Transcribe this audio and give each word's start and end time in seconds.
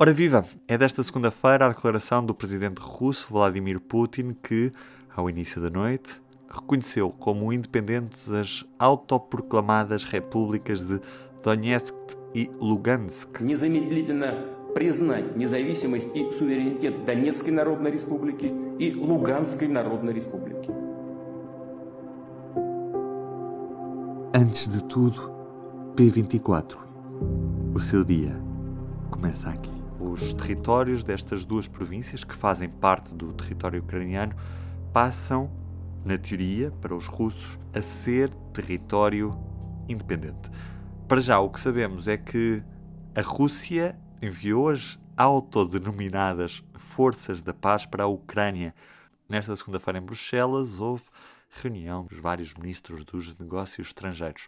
Ora 0.00 0.12
viva! 0.12 0.44
É 0.68 0.76
desta 0.76 1.02
segunda-feira 1.02 1.64
a 1.64 1.68
declaração 1.70 2.22
do 2.22 2.34
presidente 2.34 2.80
russo 2.80 3.28
Vladimir 3.30 3.80
Putin 3.80 4.34
que, 4.34 4.70
ao 5.14 5.30
início 5.30 5.58
da 5.58 5.70
noite, 5.70 6.20
reconheceu 6.50 7.08
como 7.08 7.50
independentes 7.50 8.30
as 8.30 8.62
autoproclamadas 8.78 10.04
repúblicas 10.04 10.86
de 10.86 11.00
Donetsk 11.42 11.94
e 12.34 12.50
Lugansk. 12.60 13.40
Незамедлительно 13.40 14.34
признать 14.74 15.34
независимость 15.34 16.08
и 16.14 16.30
суверенитет 16.30 17.06
Донецкой 17.06 17.54
Народной 17.54 17.92
Республики 17.92 18.52
и 18.78 18.92
Луганской 18.92 19.66
Народной 19.66 20.12
Республики. 20.12 20.70
Antes 24.34 24.68
de 24.68 24.84
tudo, 24.84 25.32
P24. 25.96 26.76
O 27.74 27.78
seu 27.78 28.04
dia 28.04 28.36
começa 29.10 29.48
aqui. 29.48 29.79
Os 30.01 30.33
territórios 30.33 31.03
destas 31.03 31.45
duas 31.45 31.67
províncias, 31.67 32.23
que 32.23 32.35
fazem 32.35 32.67
parte 32.67 33.13
do 33.13 33.31
território 33.33 33.81
ucraniano, 33.81 34.35
passam, 34.91 35.49
na 36.03 36.17
teoria, 36.17 36.71
para 36.81 36.95
os 36.95 37.05
russos, 37.05 37.59
a 37.71 37.81
ser 37.83 38.29
território 38.51 39.37
independente. 39.87 40.49
Para 41.07 41.21
já, 41.21 41.39
o 41.39 41.49
que 41.49 41.59
sabemos 41.59 42.07
é 42.07 42.17
que 42.17 42.63
a 43.13 43.21
Rússia 43.21 43.95
enviou 44.21 44.69
as 44.69 44.99
autodenominadas 45.15 46.63
Forças 46.73 47.43
da 47.43 47.53
Paz 47.53 47.85
para 47.85 48.03
a 48.03 48.07
Ucrânia. 48.07 48.73
Nesta 49.29 49.55
segunda-feira, 49.55 49.99
em 49.99 50.01
Bruxelas, 50.01 50.79
houve 50.79 51.03
reunião 51.61 52.05
dos 52.05 52.17
vários 52.17 52.53
ministros 52.55 53.05
dos 53.05 53.37
negócios 53.37 53.87
estrangeiros. 53.87 54.47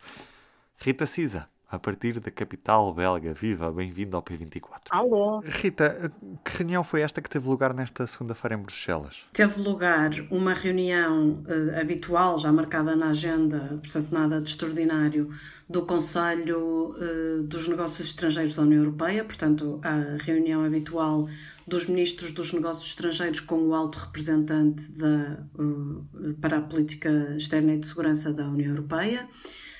Rita 0.77 1.05
Cisa, 1.05 1.47
a 1.73 1.79
partir 1.79 2.19
da 2.19 2.29
capital 2.29 2.93
belga. 2.93 3.33
Viva, 3.33 3.71
bem-vindo 3.71 4.15
ao 4.15 4.21
P24. 4.21 4.61
Alô. 4.91 5.39
Rita, 5.39 6.13
que 6.45 6.57
reunião 6.57 6.83
foi 6.83 7.01
esta 7.01 7.19
que 7.19 7.27
teve 7.27 7.49
lugar 7.49 7.73
nesta 7.73 8.05
segunda-feira 8.05 8.55
em 8.55 8.59
Bruxelas? 8.59 9.25
Teve 9.33 9.59
lugar 9.59 10.11
uma 10.29 10.53
reunião 10.53 11.43
uh, 11.47 11.79
habitual, 11.81 12.37
já 12.37 12.51
marcada 12.51 12.95
na 12.95 13.07
agenda, 13.07 13.79
portanto 13.81 14.11
nada 14.11 14.39
de 14.39 14.49
extraordinário, 14.49 15.31
do 15.67 15.83
Conselho 15.83 16.91
uh, 16.91 17.41
dos 17.41 17.67
Negócios 17.67 18.09
Estrangeiros 18.09 18.55
da 18.55 18.61
União 18.61 18.83
Europeia, 18.83 19.23
portanto 19.23 19.79
a 19.81 20.23
reunião 20.23 20.63
habitual 20.63 21.27
dos 21.67 21.87
ministros 21.87 22.31
dos 22.33 22.53
negócios 22.53 22.85
estrangeiros 22.85 23.39
com 23.39 23.55
o 23.55 23.73
alto 23.73 23.97
representante 23.97 24.91
da, 24.91 25.39
uh, 25.55 26.33
para 26.39 26.59
a 26.59 26.61
política 26.61 27.33
externa 27.35 27.73
e 27.73 27.79
de 27.79 27.87
segurança 27.87 28.31
da 28.31 28.47
União 28.47 28.69
Europeia. 28.69 29.27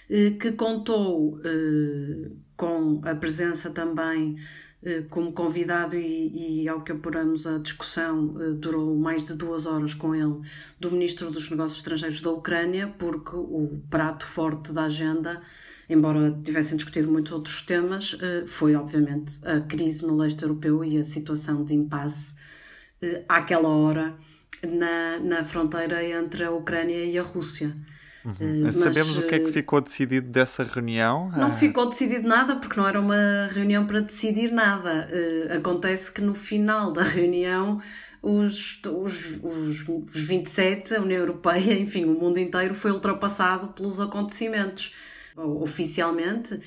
Eh, 0.10 0.32
que 0.32 0.52
contou 0.52 1.40
eh, 1.44 2.32
com 2.58 3.02
a 3.06 3.16
presença 3.16 3.70
também 3.70 4.38
eh, 4.84 5.04
como 5.10 5.32
convidado 5.32 5.96
e, 5.96 6.64
e, 6.64 6.70
ao 6.70 6.82
que 6.82 6.92
apuramos 6.92 7.48
a 7.48 7.58
discussão 7.58 8.34
durou 8.58 8.96
mais 8.98 9.26
de 9.26 9.34
duas 9.34 9.66
horas 9.66 9.94
com 9.94 10.14
ele 10.14 10.42
do 10.80 10.92
Ministro 10.92 11.32
dos 11.32 11.50
Negócios 11.50 11.80
Estrangeiros 11.80 12.22
da 12.22 12.32
Ucrânia 12.32 12.94
porque 13.00 13.36
o 13.36 13.82
prato 13.90 14.26
forte 14.26 14.74
da 14.74 14.84
agenda 14.84 15.42
embora 15.90 16.38
tivessem 16.44 16.76
discutido 16.76 17.12
muitos 17.12 17.32
outros 17.32 17.62
temas 17.62 18.18
foi 18.48 18.76
obviamente 18.76 19.40
a 19.46 19.62
crise 19.62 20.06
no 20.06 20.16
leste 20.18 20.44
europeu 20.44 20.84
e 20.84 20.98
a 20.98 21.04
situação 21.04 21.64
de 21.64 21.74
impasse 21.74 22.36
àquela 23.28 23.70
hora 23.70 24.18
na, 24.62 25.20
na 25.20 25.44
fronteira 25.44 26.04
entre 26.04 26.44
a 26.44 26.52
Ucrânia 26.52 27.06
e 27.06 27.18
a 27.18 27.24
Rússia 27.24 27.76
Uhum. 28.26 28.62
Mas, 28.64 28.76
Sabemos 28.76 29.18
o 29.18 29.28
que 29.28 29.36
é 29.36 29.40
que 29.40 29.50
eh, 29.50 29.54
ficou 29.54 29.82
decidido 29.82 30.30
dessa 30.30 30.64
reunião? 30.64 31.30
Não 31.36 31.48
ah. 31.48 31.52
ficou 31.52 31.90
decidido 31.90 32.28
nada, 32.28 32.56
porque 32.56 32.80
não 32.80 32.88
era 32.88 33.00
uma 33.00 33.48
reunião 33.52 33.86
para 33.86 34.00
decidir 34.00 34.52
nada. 34.52 35.10
Uh, 35.12 35.58
acontece 35.58 36.12
que 36.12 36.22
no 36.22 36.34
final 36.34 36.92
da 36.94 37.02
reunião 37.02 37.82
os, 38.22 38.80
os, 38.88 39.40
os, 39.44 39.88
os 39.90 40.22
27, 40.22 40.96
a 40.96 41.02
União 41.02 41.20
Europeia, 41.20 41.74
enfim, 41.78 42.06
o 42.06 42.14
mundo 42.14 42.40
inteiro 42.40 42.74
foi 42.74 42.92
ultrapassado 42.92 43.68
pelos 43.70 44.00
acontecimentos. 44.00 44.94
Oficialmente, 45.36 46.60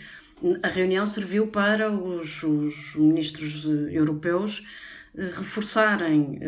a 0.62 0.68
reunião 0.68 1.06
serviu 1.06 1.46
para 1.46 1.90
os, 1.90 2.42
os 2.42 2.94
ministros 2.96 3.64
europeus 3.64 4.64
reforçarem 5.14 6.38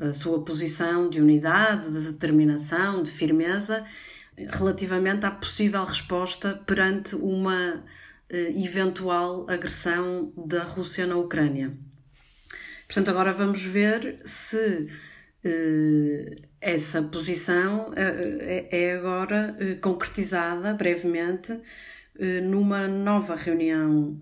a 0.00 0.12
sua 0.12 0.44
posição 0.44 1.08
de 1.08 1.18
unidade, 1.18 1.90
de 1.90 2.12
determinação, 2.12 3.02
de 3.02 3.10
firmeza 3.10 3.86
relativamente 4.50 5.26
à 5.26 5.30
possível 5.30 5.84
resposta 5.84 6.60
perante 6.66 7.14
uma 7.14 7.84
eh, 8.28 8.50
eventual 8.56 9.46
agressão 9.48 10.32
da 10.34 10.64
Rússia 10.64 11.06
na 11.06 11.16
Ucrânia. 11.16 11.70
Portanto, 12.86 13.10
agora 13.10 13.32
vamos 13.32 13.62
ver 13.62 14.20
se 14.24 14.88
eh, 15.44 16.34
essa 16.60 17.02
posição 17.02 17.92
eh, 17.94 18.68
é 18.70 18.94
agora 18.94 19.56
concretizada 19.80 20.72
brevemente 20.72 21.60
numa 22.44 22.86
nova 22.86 23.34
reunião 23.34 24.18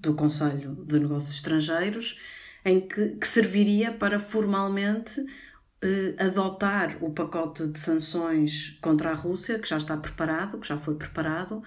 do 0.00 0.14
Conselho 0.14 0.84
de 0.86 0.98
Negócios 0.98 1.36
Estrangeiros, 1.36 2.18
em 2.64 2.80
que, 2.80 3.10
que 3.10 3.28
serviria 3.28 3.92
para 3.92 4.18
formalmente 4.18 5.22
adotar 6.18 6.96
o 7.02 7.10
pacote 7.10 7.66
de 7.66 7.78
sanções 7.78 8.76
contra 8.80 9.10
a 9.10 9.14
Rússia, 9.14 9.58
que 9.58 9.68
já 9.68 9.76
está 9.76 9.96
preparado, 9.96 10.58
que 10.58 10.68
já 10.68 10.78
foi 10.78 10.94
preparado, 10.94 11.62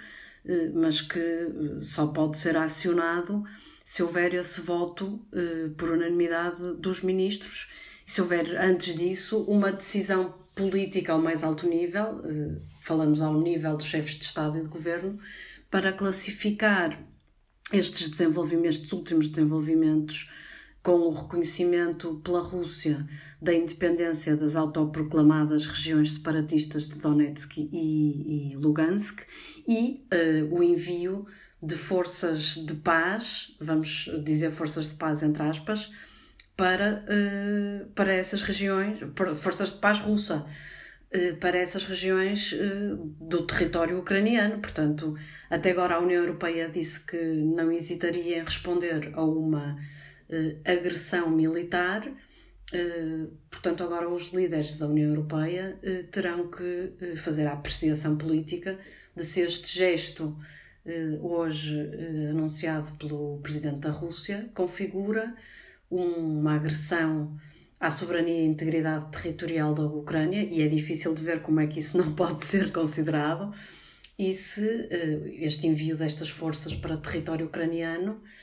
eh, 0.45 0.71
mas 0.73 1.01
que 1.01 1.19
eh, 1.19 1.79
só 1.79 2.07
pode 2.07 2.37
ser 2.37 2.57
acionado 2.57 3.43
se 3.83 4.03
houver 4.03 4.33
esse 4.35 4.61
voto 4.61 5.25
por 5.75 5.89
unanimidade 5.89 6.75
dos 6.75 7.01
ministros. 7.01 7.67
E 8.05 8.11
se 8.11 8.21
houver, 8.21 8.55
antes 8.55 8.93
disso, 8.93 9.41
uma 9.45 9.71
decisão 9.71 10.35
política 10.53 11.13
ao 11.13 11.19
mais 11.19 11.43
alto 11.43 11.67
nível, 11.67 12.21
falamos 12.81 13.19
ao 13.19 13.33
nível 13.41 13.75
dos 13.75 13.87
chefes 13.87 14.13
de 14.13 14.25
Estado 14.25 14.59
e 14.59 14.61
de 14.61 14.67
Governo, 14.67 15.19
para 15.71 15.91
classificar 15.91 17.03
estes 17.71 18.09
desenvolvimentos, 18.09 18.75
estes 18.75 18.93
últimos 18.93 19.27
desenvolvimentos 19.27 20.29
com 20.81 20.91
o 20.91 21.11
reconhecimento 21.11 22.21
pela 22.23 22.39
Rússia 22.39 23.05
da 23.41 23.53
independência 23.53 24.35
das 24.35 24.55
autoproclamadas 24.55 25.65
regiões 25.65 26.13
separatistas 26.13 26.87
de 26.87 26.97
Donetsk 26.97 27.57
e, 27.57 28.51
e 28.51 28.55
Lugansk 28.55 29.23
e 29.67 30.05
uh, 30.13 30.55
o 30.55 30.63
envio 30.63 31.27
de 31.61 31.75
forças 31.75 32.55
de 32.55 32.73
paz, 32.75 33.55
vamos 33.59 34.09
dizer 34.23 34.51
forças 34.51 34.89
de 34.89 34.95
paz 34.95 35.21
entre 35.21 35.43
aspas, 35.43 35.91
para, 36.55 37.03
uh, 37.05 37.85
para 37.89 38.13
essas 38.13 38.41
regiões, 38.41 38.99
forças 39.35 39.73
de 39.73 39.79
paz 39.79 39.99
russa, 39.99 40.45
uh, 41.13 41.35
para 41.41 41.57
essas 41.57 41.83
regiões 41.83 42.55
do 43.19 43.45
território 43.45 43.99
ucraniano. 43.99 44.59
Portanto, 44.59 45.13
até 45.49 45.71
agora 45.71 45.95
a 45.95 45.99
União 45.99 46.21
Europeia 46.21 46.69
disse 46.69 47.05
que 47.05 47.17
não 47.17 47.69
hesitaria 47.69 48.37
em 48.37 48.43
responder 48.45 49.11
a 49.13 49.25
uma 49.25 49.77
agressão 50.65 51.29
militar. 51.29 52.07
Uh, 52.71 53.31
portanto, 53.49 53.83
agora 53.83 54.07
os 54.07 54.31
líderes 54.31 54.77
da 54.77 54.87
União 54.87 55.09
Europeia 55.09 55.79
uh, 55.81 56.03
terão 56.11 56.51
que 56.51 57.15
fazer 57.17 57.47
a 57.47 57.53
apreciação 57.53 58.15
política 58.15 58.77
de 59.15 59.23
se 59.23 59.41
este 59.41 59.77
gesto, 59.77 60.37
hoje 61.21 61.77
anunciado 62.31 62.91
pelo 62.93 63.39
presidente 63.43 63.79
da 63.79 63.91
Rússia, 63.91 64.49
configura 64.55 65.35
uma 65.91 66.55
agressão 66.55 67.37
à 67.79 67.91
soberania 67.91 68.41
e 68.41 68.45
integridade 68.45 69.11
territorial 69.11 69.73
da 69.73 69.83
Ucrânia, 69.83 70.41
e 70.41 70.61
é 70.61 70.67
difícil 70.67 71.13
de 71.13 71.21
ver 71.21 71.41
como 71.41 71.59
é 71.59 71.67
que 71.67 71.79
isso 71.79 71.97
não 71.97 72.13
pode 72.15 72.43
ser 72.45 72.71
considerado, 72.71 73.53
e 74.17 74.33
se 74.33 74.87
este 75.33 75.67
envio 75.67 75.97
destas 75.97 76.29
forças 76.29 76.73
para 76.73 76.97
território 76.97 77.45
ucraniano 77.45 78.21
eh, 78.21 78.39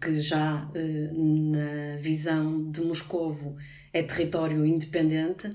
que 0.00 0.20
já 0.20 0.70
eh, 0.74 1.10
na 1.12 1.96
visão 1.96 2.70
de 2.70 2.80
Moscovo 2.82 3.56
é 3.92 4.02
território 4.02 4.64
independente, 4.66 5.50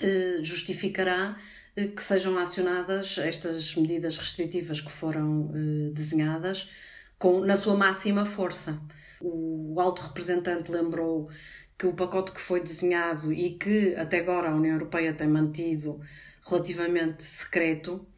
eh, 0.00 0.38
justificará 0.42 1.36
que 1.74 2.02
sejam 2.02 2.36
acionadas 2.38 3.18
estas 3.18 3.74
medidas 3.76 4.16
restritivas 4.16 4.80
que 4.80 4.90
foram 4.90 5.52
desenhadas 5.92 6.68
com, 7.16 7.40
na 7.40 7.56
sua 7.56 7.76
máxima 7.76 8.24
força. 8.24 8.80
O 9.20 9.80
alto 9.80 10.02
representante 10.02 10.72
lembrou 10.72 11.30
que 11.78 11.86
o 11.86 11.92
pacote 11.92 12.32
que 12.32 12.40
foi 12.40 12.60
desenhado 12.60 13.32
e 13.32 13.50
que 13.50 13.94
até 13.94 14.18
agora 14.18 14.50
a 14.50 14.56
União 14.56 14.74
Europeia 14.74 15.14
tem 15.14 15.28
mantido 15.28 16.00
relativamente 16.44 17.22
secreto 17.22 18.04
eh, 18.04 18.17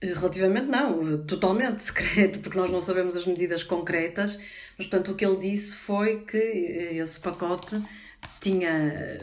relativamente 0.00 0.66
não, 0.66 1.24
totalmente 1.26 1.82
secreto, 1.82 2.38
porque 2.40 2.58
nós 2.58 2.70
não 2.70 2.80
sabemos 2.80 3.16
as 3.16 3.26
medidas 3.26 3.62
concretas, 3.62 4.36
mas 4.76 4.86
portanto 4.86 5.12
o 5.12 5.14
que 5.14 5.24
ele 5.24 5.36
disse 5.36 5.74
foi 5.74 6.20
que 6.20 6.36
eh, 6.36 6.96
esse 6.96 7.18
pacote 7.18 7.82
tinha, 8.40 9.18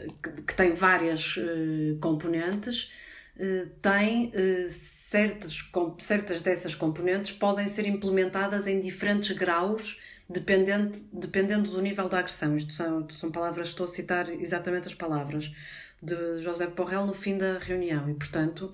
que 0.46 0.54
tem 0.54 0.74
várias 0.74 1.36
uh, 1.36 1.98
componentes, 2.00 2.90
uh, 3.36 3.68
tem 3.80 4.28
uh, 4.28 4.68
certas, 4.68 5.62
com, 5.62 5.98
certas 5.98 6.42
dessas 6.42 6.74
componentes 6.74 7.32
podem 7.32 7.66
ser 7.66 7.86
implementadas 7.86 8.66
em 8.66 8.80
diferentes 8.80 9.36
graus 9.36 9.98
dependente, 10.28 11.04
dependendo 11.12 11.70
do 11.70 11.80
nível 11.80 12.08
da 12.08 12.18
agressão. 12.18 12.56
Isto 12.56 12.72
são, 12.72 13.08
são 13.10 13.30
palavras, 13.30 13.68
estou 13.68 13.84
a 13.84 13.88
citar 13.88 14.28
exatamente 14.28 14.88
as 14.88 14.94
palavras 14.94 15.50
de 16.02 16.40
José 16.40 16.66
Borrell 16.66 17.06
no 17.06 17.14
fim 17.14 17.38
da 17.38 17.58
reunião. 17.58 18.10
E, 18.10 18.14
portanto, 18.14 18.72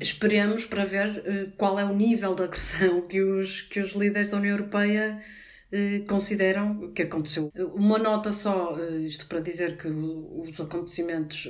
esperemos 0.00 0.64
para 0.64 0.84
ver 0.84 1.22
eh, 1.24 1.46
qual 1.56 1.78
é 1.78 1.84
o 1.84 1.94
nível 1.94 2.34
de 2.34 2.42
agressão 2.42 3.02
que 3.06 3.20
os, 3.20 3.62
que 3.62 3.80
os 3.80 3.92
líderes 3.92 4.30
da 4.30 4.38
União 4.38 4.52
Europeia 4.52 5.22
eh, 5.70 6.00
consideram 6.08 6.92
que 6.92 7.02
aconteceu. 7.02 7.52
Uma 7.74 7.98
nota 7.98 8.32
só, 8.32 8.78
eh, 8.78 9.00
isto 9.00 9.26
para 9.26 9.40
dizer 9.40 9.76
que 9.76 9.88
os 9.88 10.60
acontecimentos, 10.60 11.48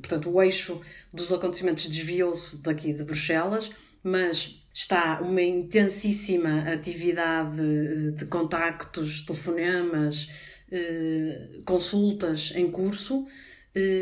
portanto, 0.00 0.30
o 0.30 0.42
eixo 0.42 0.80
dos 1.12 1.32
acontecimentos 1.32 1.86
desviou-se 1.86 2.62
daqui 2.62 2.92
de 2.92 3.04
Bruxelas, 3.04 3.70
mas 4.02 4.64
está 4.72 5.20
uma 5.20 5.42
intensíssima 5.42 6.72
atividade 6.72 8.12
de 8.12 8.24
contactos, 8.26 9.22
telefonemas, 9.26 10.28
consultas 11.64 12.52
em 12.54 12.70
curso, 12.70 13.26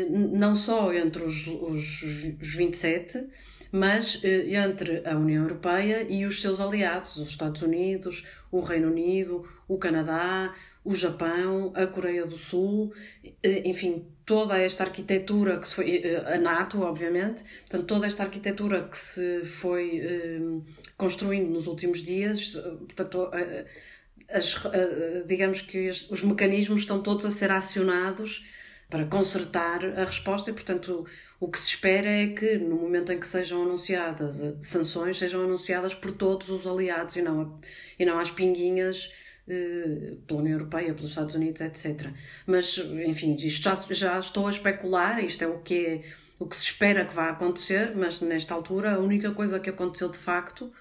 não 0.09 0.55
só 0.55 0.91
entre 0.93 1.23
os, 1.23 1.47
os, 1.47 2.03
os 2.41 2.55
27, 2.55 3.27
mas 3.71 4.21
entre 4.23 5.07
a 5.07 5.15
União 5.15 5.43
Europeia 5.43 6.05
e 6.09 6.25
os 6.25 6.41
seus 6.41 6.59
aliados, 6.59 7.17
os 7.17 7.29
Estados 7.29 7.61
Unidos, 7.61 8.25
o 8.51 8.61
Reino 8.61 8.87
Unido, 8.87 9.47
o 9.67 9.77
Canadá, 9.77 10.55
o 10.83 10.95
Japão, 10.95 11.71
a 11.75 11.85
Coreia 11.85 12.25
do 12.25 12.37
Sul, 12.37 12.93
eh, 13.43 13.61
enfim, 13.65 14.05
toda 14.25 14.57
esta 14.57 14.83
arquitetura 14.83 15.59
que 15.59 15.67
se 15.67 15.75
foi, 15.75 15.97
eh, 15.97 16.33
a 16.33 16.37
NATO, 16.37 16.81
obviamente, 16.81 17.43
portanto, 17.61 17.85
toda 17.85 18.07
esta 18.07 18.23
arquitetura 18.23 18.83
que 18.83 18.97
se 18.97 19.43
foi 19.43 19.99
eh, 19.99 20.39
construindo 20.97 21.49
nos 21.49 21.67
últimos 21.67 21.99
dias, 21.99 22.55
portanto, 22.55 23.29
as, 24.29 24.55
digamos 25.25 25.61
que 25.61 25.89
os 25.89 26.23
mecanismos 26.23 26.81
estão 26.81 27.01
todos 27.01 27.25
a 27.25 27.29
ser 27.29 27.51
acionados 27.51 28.45
para 28.89 29.05
consertar 29.05 29.85
a 29.85 30.03
resposta 30.03 30.49
e, 30.49 30.53
portanto, 30.53 31.05
o 31.39 31.47
que 31.47 31.59
se 31.59 31.67
espera 31.67 32.09
é 32.09 32.27
que 32.27 32.57
no 32.57 32.75
momento 32.75 33.11
em 33.11 33.19
que 33.19 33.27
sejam 33.27 33.63
anunciadas 33.63 34.43
sanções, 34.61 35.17
sejam 35.17 35.43
anunciadas 35.43 35.93
por 35.93 36.11
todos 36.11 36.49
os 36.49 36.65
aliados 36.65 37.15
e 37.15 37.21
não, 37.21 37.59
e 37.97 38.05
não 38.05 38.19
às 38.19 38.31
pinguinhas 38.31 39.13
eh, 39.47 40.15
pela 40.27 40.41
União 40.41 40.57
Europeia, 40.57 40.93
pelos 40.93 41.11
Estados 41.11 41.35
Unidos, 41.35 41.61
etc. 41.61 42.09
Mas, 42.45 42.77
enfim, 42.77 43.35
isto 43.35 43.63
já, 43.63 43.75
já 43.75 44.19
estou 44.19 44.47
a 44.47 44.49
especular, 44.49 45.23
isto 45.23 45.43
é 45.43 45.47
o 45.47 45.59
que, 45.59 45.85
é, 45.85 46.01
o 46.37 46.45
que 46.45 46.55
se 46.55 46.65
espera 46.65 47.05
que 47.05 47.13
vá 47.13 47.29
acontecer, 47.29 47.95
mas 47.95 48.19
nesta 48.21 48.53
altura 48.53 48.95
a 48.95 48.99
única 48.99 49.31
coisa 49.31 49.59
que 49.59 49.69
aconteceu 49.69 50.09
de 50.09 50.17
facto 50.17 50.71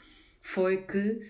foi 0.43 0.79
que 0.79 1.21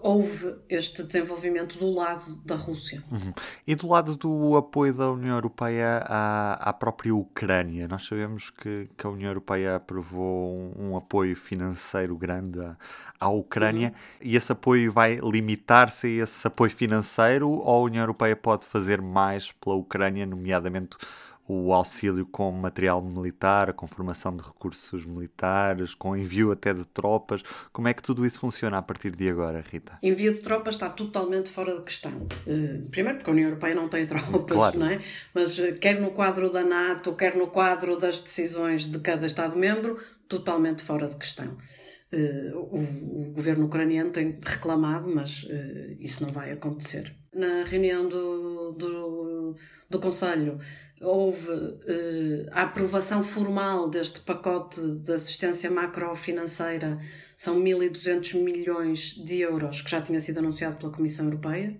houve 0.00 0.56
este 0.68 1.02
desenvolvimento 1.02 1.78
do 1.78 1.90
lado 1.90 2.36
da 2.44 2.54
Rússia. 2.54 3.02
Uhum. 3.10 3.32
E 3.66 3.74
do 3.74 3.88
lado 3.88 4.16
do 4.16 4.56
apoio 4.56 4.94
da 4.94 5.10
União 5.10 5.34
Europeia 5.34 6.02
à, 6.06 6.70
à 6.70 6.72
própria 6.72 7.14
Ucrânia, 7.14 7.86
nós 7.88 8.04
sabemos 8.04 8.50
que, 8.50 8.88
que 8.96 9.06
a 9.06 9.10
União 9.10 9.30
Europeia 9.30 9.76
aprovou 9.76 10.54
um, 10.54 10.90
um 10.90 10.96
apoio 10.96 11.36
financeiro 11.36 12.16
grande 12.16 12.60
à, 12.60 12.76
à 13.20 13.28
Ucrânia 13.28 13.88
uhum. 13.88 14.28
e 14.28 14.36
esse 14.36 14.52
apoio 14.52 14.92
vai 14.92 15.16
limitar-se 15.22 16.06
a 16.06 16.24
esse 16.24 16.46
apoio 16.46 16.70
financeiro 16.70 17.48
ou 17.48 17.68
a 17.68 17.82
União 17.82 18.02
Europeia 18.02 18.36
pode 18.36 18.64
fazer 18.64 19.00
mais 19.00 19.52
pela 19.52 19.76
Ucrânia, 19.76 20.26
nomeadamente 20.26 20.96
o 21.48 21.72
auxílio 21.72 22.26
com 22.26 22.50
material 22.50 23.00
militar, 23.02 23.72
com 23.72 23.86
formação 23.86 24.36
de 24.36 24.42
recursos 24.42 25.06
militares, 25.06 25.94
com 25.94 26.16
envio 26.16 26.50
até 26.50 26.74
de 26.74 26.84
tropas. 26.86 27.42
Como 27.72 27.86
é 27.88 27.94
que 27.94 28.02
tudo 28.02 28.26
isso 28.26 28.38
funciona 28.38 28.78
a 28.78 28.82
partir 28.82 29.14
de 29.14 29.28
agora, 29.28 29.62
Rita? 29.70 29.98
Envio 30.02 30.32
de 30.32 30.40
tropas 30.40 30.74
está 30.74 30.88
totalmente 30.88 31.50
fora 31.50 31.76
de 31.76 31.82
questão. 31.82 32.26
Uh, 32.46 32.88
primeiro 32.90 33.18
porque 33.18 33.30
a 33.30 33.32
União 33.32 33.48
Europeia 33.48 33.74
não 33.74 33.88
tem 33.88 34.06
tropas, 34.06 34.56
claro. 34.56 34.78
não 34.78 34.88
é? 34.88 35.00
Mas 35.32 35.58
uh, 35.58 35.74
quer 35.74 36.00
no 36.00 36.10
quadro 36.10 36.50
da 36.50 36.64
NATO, 36.64 37.14
quer 37.14 37.36
no 37.36 37.46
quadro 37.48 37.96
das 37.96 38.18
decisões 38.18 38.86
de 38.86 38.98
cada 38.98 39.26
Estado-membro, 39.26 39.98
totalmente 40.28 40.82
fora 40.82 41.08
de 41.08 41.16
questão. 41.16 41.56
O, 42.70 42.78
o, 42.78 43.32
governo 43.34 43.66
ucraniano 43.66 44.10
tem 44.10 44.38
reclamado, 44.42 45.12
mas 45.12 45.44
isso 45.98 46.24
não 46.24 46.32
vai 46.32 46.52
acontecer. 46.52 47.14
Na 47.36 47.64
reunião 47.64 48.08
do, 48.08 48.72
do, 48.72 49.56
do 49.90 50.00
Conselho 50.00 50.58
houve 51.00 51.50
uh, 51.50 52.48
a 52.50 52.62
aprovação 52.62 53.22
formal 53.22 53.90
deste 53.90 54.20
pacote 54.20 54.80
de 55.02 55.12
assistência 55.12 55.70
macrofinanceira, 55.70 56.98
são 57.36 57.60
1.200 57.60 58.42
milhões 58.42 59.14
de 59.14 59.40
euros, 59.40 59.82
que 59.82 59.90
já 59.90 60.00
tinha 60.00 60.18
sido 60.18 60.38
anunciado 60.38 60.76
pela 60.76 60.90
Comissão 60.92 61.26
Europeia. 61.26 61.78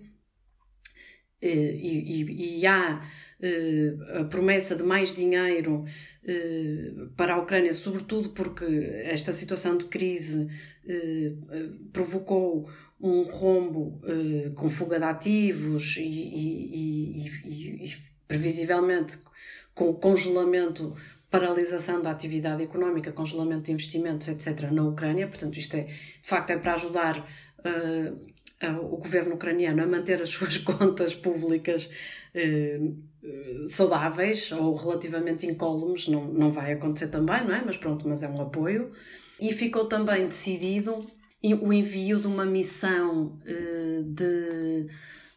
E, 1.41 1.49
e, 1.49 2.59
e 2.59 2.67
há 2.67 3.01
uh, 3.39 4.21
a 4.21 4.23
promessa 4.25 4.75
de 4.75 4.83
mais 4.83 5.13
dinheiro 5.13 5.85
uh, 6.23 7.09
para 7.15 7.33
a 7.33 7.37
Ucrânia, 7.39 7.73
sobretudo 7.73 8.29
porque 8.29 8.65
esta 9.03 9.33
situação 9.33 9.75
de 9.75 9.85
crise 9.85 10.47
provocou 11.91 12.69
um 12.99 13.23
rombo 13.23 14.01
com 14.55 14.69
fuga 14.69 14.97
de 14.97 15.05
ativos 15.05 15.97
e, 15.97 17.25
e 17.25 17.97
previsivelmente 18.27 19.19
com 19.77 19.93
congelamento, 19.93 20.95
paralisação 21.29 22.01
da 22.01 22.09
atividade 22.09 22.63
económica, 22.63 23.11
congelamento 23.11 23.63
de 23.63 23.71
investimentos, 23.71 24.27
etc., 24.27 24.71
na 24.71 24.83
Ucrânia. 24.83 25.27
Portanto, 25.27 25.57
isto 25.57 25.75
é, 25.75 25.83
de 25.83 26.27
facto, 26.27 26.49
é 26.49 26.57
para 26.57 26.73
ajudar 26.73 27.19
uh, 27.59 28.85
o 28.91 28.97
governo 28.97 29.35
ucraniano 29.35 29.83
a 29.83 29.87
manter 29.87 30.21
as 30.21 30.29
suas 30.33 30.57
contas 30.57 31.13
públicas 31.13 31.89
uh, 32.33 33.67
saudáveis 33.67 34.51
ou 34.51 34.73
relativamente 34.73 35.45
incólumes. 35.45 36.07
Não, 36.07 36.25
não 36.25 36.51
vai 36.51 36.73
acontecer 36.73 37.09
também, 37.09 37.45
não 37.45 37.53
é? 37.53 37.63
Mas 37.63 37.77
pronto, 37.77 38.07
mas 38.07 38.23
é 38.23 38.27
um 38.27 38.41
apoio. 38.41 38.91
E 39.39 39.53
ficou 39.53 39.85
também 39.85 40.25
decidido 40.25 41.05
o 41.43 41.71
envio 41.71 42.19
de 42.19 42.27
uma 42.27 42.45
missão 42.45 43.39
de 44.13 44.87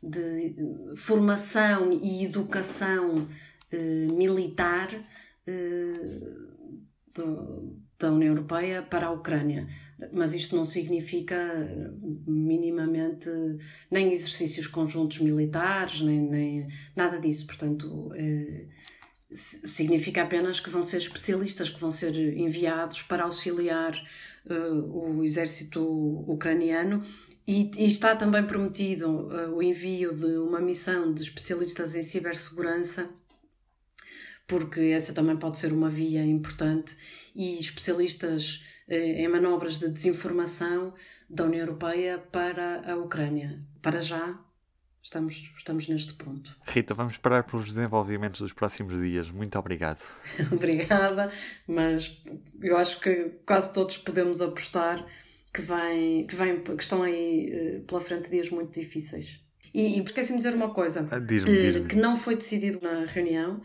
de 0.02 0.54
formação 0.96 1.92
e 1.92 2.24
educação 2.24 3.28
eh, 3.70 4.06
militar 4.06 4.88
eh, 5.46 5.92
da 7.98 8.10
União 8.10 8.30
Europeia 8.30 8.82
para 8.82 9.06
a 9.06 9.10
Ucrânia. 9.10 9.68
Mas 10.12 10.32
isto 10.32 10.56
não 10.56 10.64
significa 10.64 11.34
eh, 11.36 11.90
minimamente 12.26 13.28
nem 13.90 14.12
exercícios 14.12 14.66
conjuntos 14.66 15.18
militares, 15.18 16.00
nem, 16.00 16.20
nem 16.20 16.68
nada 16.96 17.18
disso. 17.18 17.46
Portanto, 17.46 18.10
eh, 18.14 18.66
significa 19.32 20.22
apenas 20.22 20.60
que 20.60 20.70
vão 20.70 20.82
ser 20.82 20.96
especialistas 20.96 21.70
que 21.70 21.80
vão 21.80 21.90
ser 21.90 22.14
enviados 22.36 23.02
para 23.02 23.24
auxiliar 23.24 23.94
uh, 24.46 25.18
o 25.18 25.24
exército 25.24 25.80
ucraniano 26.26 27.02
e, 27.46 27.70
e, 27.76 27.86
está 27.86 28.14
também 28.14 28.44
prometido 28.44 29.08
uh, 29.08 29.54
o 29.54 29.62
envio 29.62 30.14
de 30.14 30.36
uma 30.38 30.60
missão 30.60 31.12
de 31.12 31.22
especialistas 31.22 31.94
em 31.94 32.02
cibersegurança, 32.02 33.08
porque 34.46 34.80
essa 34.80 35.12
também 35.12 35.36
pode 35.36 35.58
ser 35.58 35.72
uma 35.72 35.88
via 35.88 36.24
importante, 36.24 36.96
e 37.34 37.58
especialistas 37.58 38.64
uh, 38.88 38.92
em 38.92 39.28
manobras 39.28 39.78
de 39.78 39.88
desinformação 39.88 40.92
da 41.28 41.44
União 41.44 41.60
Europeia 41.60 42.18
para 42.18 42.92
a 42.92 42.96
Ucrânia. 42.96 43.60
Para 43.80 44.00
já, 44.00 44.38
Estamos, 45.02 45.50
estamos 45.56 45.88
neste 45.88 46.12
ponto. 46.14 46.54
Rita, 46.66 46.92
vamos 46.92 47.14
esperar 47.14 47.44
pelos 47.44 47.66
desenvolvimentos 47.66 48.40
dos 48.40 48.52
próximos 48.52 49.00
dias. 49.00 49.30
Muito 49.30 49.58
obrigado. 49.58 50.02
Obrigada, 50.52 51.32
mas 51.66 52.22
eu 52.60 52.76
acho 52.76 53.00
que 53.00 53.30
quase 53.46 53.72
todos 53.72 53.96
podemos 53.96 54.42
apostar 54.42 55.04
que, 55.54 55.62
vem, 55.62 56.26
que, 56.26 56.34
vem, 56.36 56.62
que 56.62 56.82
estão 56.82 57.02
aí 57.02 57.78
uh, 57.78 57.84
pela 57.84 58.00
frente 58.00 58.30
dias 58.30 58.50
muito 58.50 58.78
difíceis. 58.78 59.40
E, 59.72 59.98
e 59.98 60.02
esqueci-me 60.02 60.38
de 60.38 60.44
dizer 60.44 60.54
uma 60.54 60.74
coisa 60.74 61.02
diz 61.20 61.44
-me, 61.44 61.50
diz 61.50 61.76
-me. 61.76 61.86
que 61.86 61.96
não 61.96 62.16
foi 62.16 62.36
decidido 62.36 62.80
na 62.82 63.04
reunião, 63.04 63.62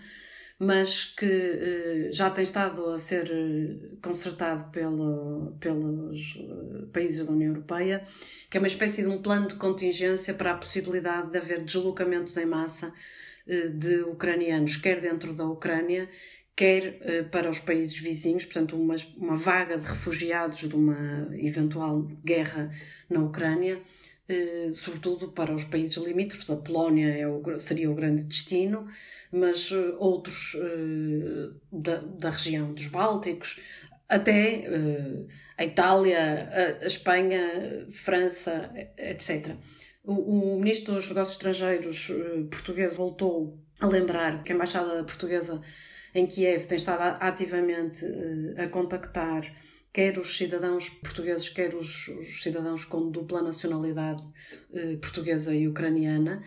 mas 0.58 1.06
que 1.06 1.26
uh, 1.26 2.14
já 2.14 2.30
tem 2.30 2.44
estado 2.44 2.90
a 2.92 2.98
ser 2.98 3.26
uh, 3.26 3.98
consertado 4.02 4.72
pelo, 4.72 5.58
pelos 5.60 6.40
países 6.94 7.26
da 7.26 7.34
União 7.34 7.50
Europeia, 7.50 8.04
que 8.50 8.58
é 8.58 8.60
uma 8.60 8.68
espécie 8.68 9.02
de 9.02 9.08
um 9.08 9.22
plano 9.22 9.48
de 9.48 9.56
contingência 9.56 10.34
para 10.34 10.52
a 10.52 10.58
possibilidade 10.58 11.32
de 11.32 11.38
haver 11.38 11.62
deslocamentos 11.62 12.36
em 12.38 12.46
massa 12.46 12.94
de 13.48 14.02
ucranianos, 14.02 14.76
quer 14.76 15.00
dentro 15.00 15.32
da 15.32 15.46
Ucrânia, 15.46 16.10
quer 16.56 17.28
para 17.30 17.48
os 17.48 17.60
países 17.60 17.96
vizinhos, 17.96 18.44
portanto, 18.44 18.76
uma, 18.76 18.96
uma 19.18 19.36
vaga 19.36 19.78
de 19.78 19.86
refugiados 19.86 20.68
de 20.68 20.76
uma 20.76 21.30
eventual 21.34 22.02
guerra 22.24 22.72
na 23.08 23.20
Ucrânia, 23.20 23.80
sobretudo 24.74 25.32
para 25.32 25.54
os 25.54 25.64
países 25.64 25.96
limítrofes. 25.98 26.50
A 26.50 26.56
Polónia 26.56 27.16
é 27.16 27.28
o, 27.28 27.42
seria 27.60 27.92
o 27.92 27.96
grande 27.96 28.24
destino, 28.24 28.88
mas 29.32 29.72
uh, 29.72 29.96
outros 30.00 30.58
da, 31.72 31.98
da 31.98 32.30
região 32.30 32.74
dos 32.74 32.88
Bálticos, 32.88 33.60
até 34.08 34.68
a 35.58 35.66
Itália, 35.66 36.78
a, 36.82 36.86
Espanha, 36.86 37.88
França, 37.92 38.72
etc. 38.98 39.56
O, 40.04 40.58
ministro 40.60 40.94
dos 40.94 41.08
Negócios 41.08 41.36
Estrangeiros 41.36 42.12
português 42.52 42.96
voltou 42.96 43.60
a 43.80 43.88
lembrar 43.88 44.44
que 44.44 44.52
a 44.52 44.56
Embaixada 44.56 45.04
Portuguesa 45.04 45.62
em 46.14 46.26
Kiev 46.26 46.66
tem 46.66 46.78
estado 46.78 47.18
ativamente 47.20 48.06
a 48.58 48.68
contactar 48.68 49.52
quer 49.96 50.18
os 50.18 50.38
cidadãos 50.38 50.90
portugueses, 50.90 51.48
quer 51.48 51.74
os, 51.74 52.10
os 52.10 52.44
cidadãos 52.44 52.84
com 52.84 53.10
dupla 53.10 53.42
nacionalidade 53.42 54.22
uh, 54.72 54.98
portuguesa 54.98 55.56
e 55.56 55.70
ucraniana 55.70 56.44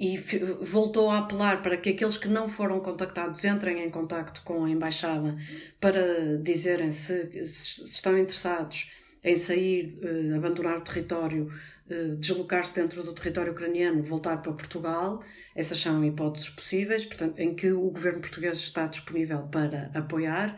e 0.00 0.16
voltou 0.62 1.10
a 1.10 1.18
apelar 1.18 1.60
para 1.62 1.76
que 1.76 1.90
aqueles 1.90 2.16
que 2.16 2.28
não 2.28 2.48
foram 2.48 2.80
contactados 2.80 3.44
entrem 3.44 3.84
em 3.84 3.90
contacto 3.90 4.42
com 4.42 4.64
a 4.64 4.70
embaixada 4.70 5.36
para 5.80 6.38
dizerem 6.38 6.90
se, 6.90 7.44
se 7.44 7.84
estão 7.84 8.16
interessados 8.16 8.90
em 9.22 9.34
sair, 9.34 9.98
uh, 10.02 10.36
abandonar 10.36 10.78
o 10.78 10.80
território, 10.80 11.52
uh, 11.90 12.16
deslocar-se 12.16 12.74
dentro 12.74 13.02
do 13.02 13.12
território 13.12 13.52
ucraniano, 13.52 14.02
voltar 14.02 14.40
para 14.40 14.52
Portugal. 14.52 15.20
Essas 15.54 15.78
são 15.78 16.04
hipóteses 16.04 16.48
possíveis, 16.48 17.04
portanto, 17.04 17.38
em 17.38 17.54
que 17.54 17.70
o 17.72 17.90
governo 17.90 18.20
português 18.20 18.58
está 18.58 18.86
disponível 18.86 19.42
para 19.48 19.90
apoiar. 19.92 20.56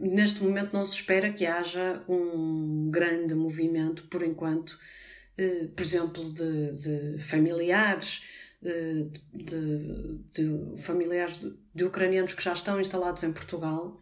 Neste 0.00 0.42
momento 0.42 0.72
não 0.72 0.84
se 0.84 0.94
espera 0.94 1.32
que 1.32 1.46
haja 1.46 2.02
um 2.08 2.90
grande 2.90 3.34
movimento, 3.34 4.04
por 4.08 4.22
enquanto, 4.22 4.70
uh, 5.38 5.68
por 5.68 5.82
exemplo, 5.82 6.24
de, 6.32 6.70
de 7.16 7.22
familiares 7.22 8.22
de, 8.60 9.10
de, 9.32 10.18
de 10.34 10.82
familiares 10.82 11.38
de, 11.74 11.84
ucranianos 11.84 12.34
que 12.34 12.42
já 12.42 12.52
estão 12.52 12.80
instalados 12.80 13.22
em 13.22 13.32
Portugal. 13.32 13.96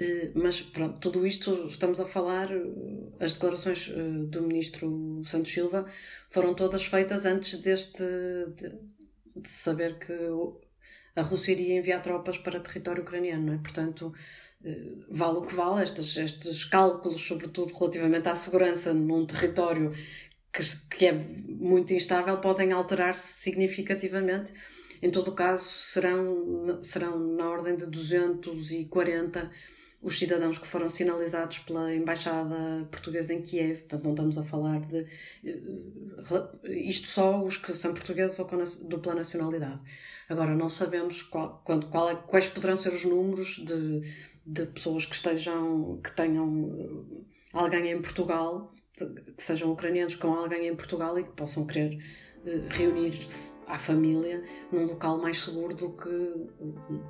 Eh, 0.00 0.30
mas 0.34 0.60
pronto, 0.60 0.98
tudo 1.00 1.26
isto 1.26 1.66
estamos 1.66 1.98
a 2.00 2.06
falar, 2.06 2.50
eh, 2.52 2.62
as 3.20 3.32
declarações 3.32 3.90
eh, 3.90 4.26
do 4.28 4.42
ministro 4.42 5.22
Santos 5.24 5.52
Silva 5.52 5.86
foram 6.30 6.54
todas 6.54 6.84
feitas 6.84 7.24
antes 7.26 7.60
deste 7.60 8.04
de, 8.56 8.70
de 9.36 9.48
saber 9.48 9.98
que 9.98 10.12
a 11.16 11.22
Rússia 11.22 11.52
iria 11.52 11.78
enviar 11.78 12.00
tropas 12.00 12.38
para 12.38 12.60
território 12.60 13.02
ucraniano, 13.02 13.46
não 13.46 13.54
é? 13.54 13.58
Portanto, 13.58 14.12
vale 15.08 15.38
o 15.38 15.42
que 15.42 15.54
vale, 15.54 15.82
estes, 15.82 16.16
estes 16.16 16.64
cálculos, 16.64 17.20
sobretudo 17.20 17.72
relativamente 17.74 18.28
à 18.28 18.34
segurança 18.34 18.92
num 18.92 19.24
território 19.24 19.92
que, 20.52 20.62
que 20.96 21.06
é 21.06 21.12
muito 21.12 21.92
instável 21.92 22.38
podem 22.38 22.72
alterar-se 22.72 23.40
significativamente. 23.42 24.52
Em 25.00 25.10
todo 25.10 25.28
o 25.28 25.34
caso, 25.34 25.70
serão, 25.70 26.82
serão 26.82 27.18
na 27.36 27.48
ordem 27.48 27.76
de 27.76 27.86
240 27.86 29.50
os 30.00 30.18
cidadãos 30.18 30.58
que 30.58 30.66
foram 30.66 30.88
sinalizados 30.88 31.58
pela 31.58 31.92
Embaixada 31.92 32.86
Portuguesa 32.90 33.34
em 33.34 33.42
Kiev. 33.42 33.80
Portanto, 33.80 34.04
não 34.04 34.10
estamos 34.12 34.38
a 34.38 34.44
falar 34.44 34.80
de. 34.80 35.06
Eh, 35.44 35.60
isto 36.64 37.08
só 37.08 37.42
os 37.42 37.56
que 37.56 37.74
são 37.74 37.92
portugueses 37.92 38.38
ou 38.38 38.46
com 38.46 38.58
dupla 38.88 39.14
nacionalidade. 39.14 39.80
Agora, 40.28 40.54
não 40.54 40.68
sabemos 40.68 41.22
qual, 41.22 41.62
qual 41.64 42.10
é, 42.10 42.14
quais 42.14 42.46
poderão 42.46 42.76
ser 42.76 42.92
os 42.92 43.04
números 43.04 43.56
de, 43.64 44.02
de 44.48 44.66
pessoas 44.66 45.04
que 45.04 45.14
estejam. 45.14 46.00
que 46.02 46.10
tenham 46.12 46.70
eh, 46.72 47.24
alguém 47.52 47.90
em 47.90 48.00
Portugal 48.00 48.72
que 49.36 49.42
sejam 49.42 49.70
ucranianos 49.70 50.16
com 50.16 50.34
alguém 50.34 50.66
em 50.66 50.74
Portugal 50.74 51.16
e 51.18 51.24
que 51.24 51.30
possam 51.30 51.64
querer 51.66 51.98
reunir-se 52.68 53.58
à 53.66 53.76
família 53.76 54.42
num 54.72 54.86
local 54.86 55.18
mais 55.18 55.42
seguro 55.42 55.74
do 55.74 55.90
que 55.90 56.08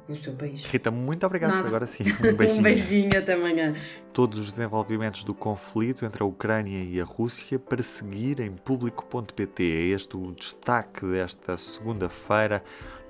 o, 0.08 0.16
seu 0.16 0.34
país. 0.34 0.64
Rita, 0.64 0.90
muito 0.90 1.24
obrigado. 1.24 1.52
Nada. 1.52 1.68
Agora 1.68 1.86
sim, 1.86 2.04
um 2.24 2.36
beijinho. 2.36 2.60
um 2.60 2.62
beijinho, 2.62 3.10
até 3.16 3.34
amanhã. 3.34 3.74
Todos 4.12 4.38
os 4.38 4.52
desenvolvimentos 4.52 5.22
do 5.24 5.34
conflito 5.34 6.04
entre 6.04 6.22
a 6.22 6.26
Ucrânia 6.26 6.82
e 6.82 7.00
a 7.00 7.04
Rússia 7.04 7.58
para 7.58 7.82
seguir 7.82 8.40
em 8.40 8.50
público.pt. 8.50 9.62
É 9.62 9.94
este 9.94 10.16
o 10.16 10.32
destaque 10.32 11.06
desta 11.06 11.56
segunda-feira 11.56 12.62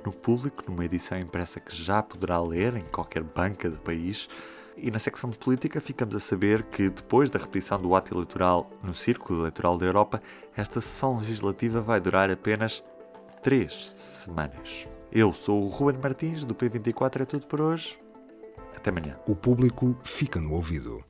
no 0.05 0.13
público, 0.13 0.65
numa 0.69 0.85
edição 0.85 1.19
impressa 1.19 1.61
que 1.61 1.75
já 1.75 2.03
poderá 2.03 2.41
ler 2.41 2.77
em 2.77 2.85
qualquer 2.85 3.23
banca 3.23 3.69
do 3.69 3.79
país. 3.79 4.29
E 4.81 4.91
na 4.91 4.99
secção 4.99 5.29
de 5.29 5.37
política 5.37 5.81
ficamos 5.81 6.15
a 6.15 6.21
saber 6.21 6.63
que, 6.65 6.89
depois 6.89 7.31
da 7.31 7.39
repetição 7.39 7.81
do 7.81 7.95
ato 7.95 8.15
eleitoral 8.15 8.71
no 8.83 8.95
Círculo 8.95 9.41
Eleitoral 9.41 9.77
da 9.77 9.87
Europa, 9.87 10.23
esta 10.57 10.81
sessão 10.81 11.17
legislativa 11.17 11.81
vai 11.81 12.01
durar 12.01 12.31
apenas 12.31 12.85
três 13.43 13.73
semanas. 13.73 14.89
Eu 15.11 15.33
sou 15.33 15.65
o 15.65 15.69
Ruben 15.69 16.01
Martins, 16.01 16.45
do 16.45 16.55
P24 16.55 17.23
é 17.23 17.25
tudo 17.25 17.47
por 17.47 17.61
hoje. 17.61 17.99
Até 18.77 18.91
amanhã. 18.91 19.19
O 19.27 19.35
público 19.35 19.97
fica 20.05 20.41
no 20.41 20.53
ouvido. 20.53 21.08